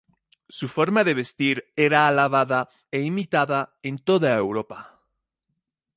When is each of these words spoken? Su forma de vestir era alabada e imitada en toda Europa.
Su 0.49 0.67
forma 0.67 1.03
de 1.03 1.13
vestir 1.13 1.71
era 1.75 2.07
alabada 2.07 2.67
e 2.89 3.01
imitada 3.01 3.77
en 3.83 3.99
toda 3.99 4.35
Europa. 4.35 4.99